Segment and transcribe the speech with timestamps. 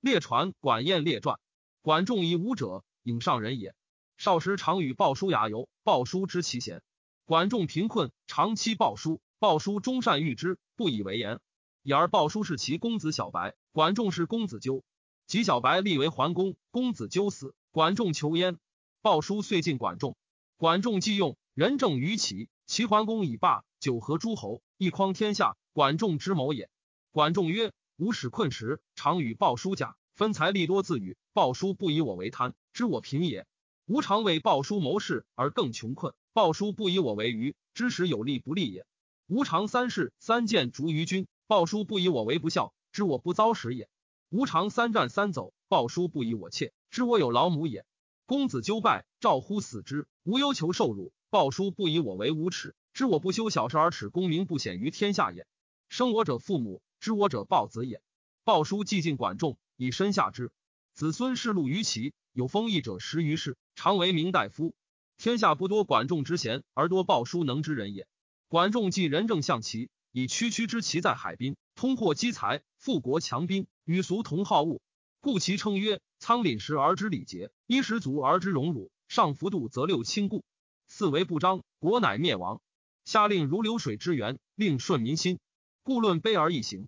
[0.00, 1.38] 列传管晏列传。
[1.82, 3.74] 管仲以武者，颍上人也。
[4.16, 6.82] 少时常与鲍叔雅游，鲍叔知其贤。
[7.24, 11.40] 管仲贫困，长期鲍叔，鲍叔终善遇之，不以为言。
[11.82, 14.84] 已而鲍叔是其公子小白，管仲是公子纠。
[15.26, 18.58] 及小白立为桓公，公子纠死，管仲求焉。
[19.00, 20.16] 鲍叔遂进管仲。
[20.56, 25.56] 管仲既用仁政于齐，齐桓公以霸九合诸侯，一匡天下。
[25.72, 26.68] 管仲之谋也。
[27.12, 33.46] 管仲曰：“吾使困时，常与鲍叔假分财利多，自语鲍叔不以我为贪，知我贫也。
[33.84, 36.14] 吾常为鲍叔谋事，而更穷困。
[36.32, 38.86] 鲍叔不以我为愚，知时有利不利也。
[39.26, 43.90] 吾常三事三见逐于君，鲍叔不以我为不孝，知我不遭时也。
[44.30, 47.84] 吾常三战三走，鲍叔不以我怯，知我有老母也。
[48.24, 55.46] 公子纠败，赵乎死之，无忧求受辱，鲍叔不以我为无耻，知我不修小事而耻功名不显于天下也。
[55.90, 58.02] 生我者父母，知我者鲍子也。
[58.44, 60.52] 鲍叔既尽管仲。”以身下之，
[60.92, 64.74] 子孙世禄于齐，有封邑者十余世，常为明大夫。
[65.16, 68.06] 天下不多管仲之贤，而多鲍叔能之人也。
[68.48, 74.82] 管仲既仁政象齐，以区区之齐在海滨，通货积财，富国强兵，与俗同好恶，
[75.22, 78.92] 故其称曰：仓廪实而知礼节，衣食足而知荣辱。
[79.08, 80.44] 上服度则六亲故，
[80.88, 82.60] 四为不张，国乃灭亡。
[83.06, 85.38] 下令如流水之源，令顺民心，
[85.82, 86.86] 故论卑而易行，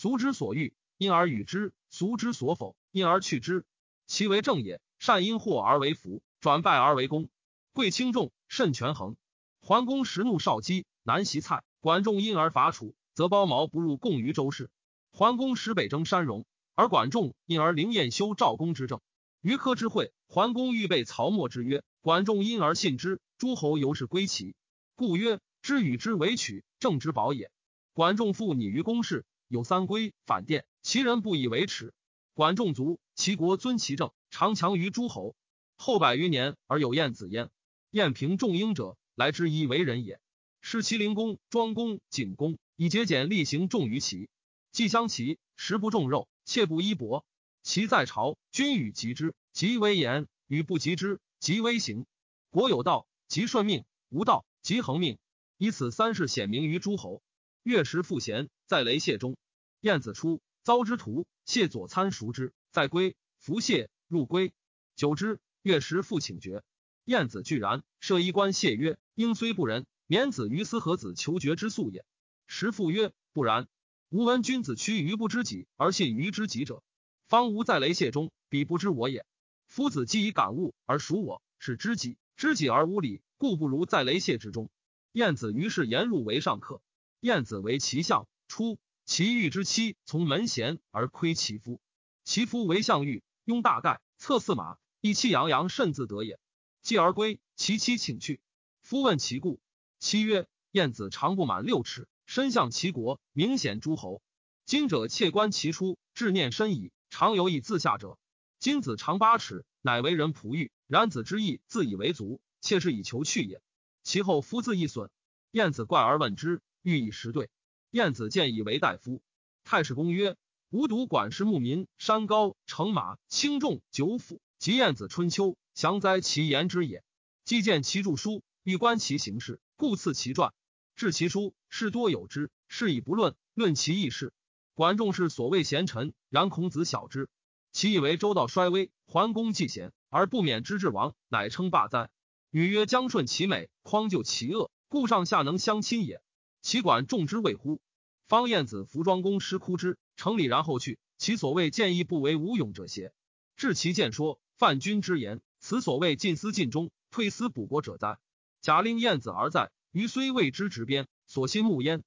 [0.00, 1.74] 俗之所欲，因而与之。
[1.90, 3.66] 俗之所否，因而去之，
[4.06, 4.80] 其为正也。
[4.98, 7.28] 善因祸而为福，转败而为功。
[7.74, 9.18] 贵轻重，慎权衡。
[9.60, 11.64] 桓公时怒少姬，南袭蔡。
[11.80, 14.70] 管仲因而伐楚，则包茅不入贡于周氏。
[15.12, 19.02] 桓公时北征山戎，而管仲因而灵验修赵公之政。
[19.42, 23.20] 于柯之会，桓公预备曹沫之约，管仲因而信之。
[23.36, 24.54] 诸侯由是归齐，
[24.94, 27.52] 故曰：知与之为取，政之宝也。
[27.92, 30.64] 管仲复拟于公事，有三归反殿。
[30.80, 31.92] 其人不以为耻。
[32.34, 35.34] 管仲卒，齐国尊其政，常强于诸侯。
[35.76, 37.50] 后百余年而有晏子焉。
[37.90, 40.20] 晏平仲英者，来之以为人也。
[40.60, 44.28] 是齐灵公、庄公、景公以节俭厉行重于齐。
[44.70, 47.24] 既相齐，食不重肉，切不衣帛。
[47.64, 52.06] 齐在朝，君与及之，即威严；与不及之，即威行。
[52.50, 55.18] 国有道，即顺命；无道，即恒命。
[55.58, 57.20] 以此三事显明于诸侯。
[57.62, 59.36] 月食复贤，在雷谢中。
[59.80, 60.40] 晏子出。
[60.62, 64.52] 遭之徒，谢左参熟之，在归，服谢入归。
[64.94, 66.62] 久之，月食复请爵。
[67.06, 72.04] 晏子拒然，设衣冠谢曰：“应虽不仁，免子于斯何子求爵之素也。”
[72.46, 73.68] 时父曰：“不然，
[74.10, 76.82] 吾闻君子屈于不知己而信于知己者，
[77.26, 79.24] 方无在雷谢中，彼不知我也。
[79.66, 84.70] 夫子既以感悟而属我，是知己；知己而无礼，故不如在雷谢之中。”
[85.12, 86.82] 晏子于是言入为上客。
[87.20, 88.78] 晏子为齐相，出。
[89.06, 91.80] 其欲之妻从门贤而窥其夫，
[92.22, 96.38] 其夫为相欲，拥大盖，策驷马，意气洋洋，甚自得也。
[96.80, 98.40] 继而归，其妻请去。
[98.82, 99.60] 夫问其故，
[99.98, 104.22] 妻曰：“晏子长不满六尺，身向齐国，明显诸侯。
[104.64, 106.92] 今者窃观其出，志念深矣。
[107.08, 108.16] 常有以自下者。
[108.60, 110.70] 今子长八尺，乃为人仆御。
[110.86, 113.60] 然子之意，自以为足，妾是以求去也。
[114.04, 115.10] 其后夫自亦损。
[115.50, 117.50] 晏子怪而问之，欲以实对。”
[117.90, 119.20] 晏子见以为大夫。
[119.64, 120.36] 太史公曰
[120.70, 124.40] ：“吾独管事牧民，山高乘马，轻重九府。
[124.58, 127.02] 及晏子春秋，详哉其言之也。
[127.44, 130.52] 既见其著书，欲观其行事，故赐其传。
[130.94, 133.34] 至其书，事多有之，是以不论。
[133.54, 134.32] 论其义事，
[134.74, 137.28] 管仲是所谓贤臣，然孔子晓之。
[137.72, 142.10] 其以为周道衰微，桓公既贤，而不免之至亡，乃称霸哉？
[142.50, 146.22] 女曰：将顺其美，匡救其恶，故上下能相亲也。”
[146.62, 147.80] 其管仲之谓乎？
[148.26, 150.98] 方晏子服装公师哭之，成礼然后去。
[151.18, 153.12] 其所谓见义不为无勇者邪？
[153.56, 158.18] 至其见说范君之言，此所谓尽思尽忠，退思补国者哉？
[158.60, 162.02] 假令晏子而在，余虽未知执鞭，所心慕焉。